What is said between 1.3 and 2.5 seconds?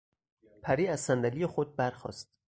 خود برخاست.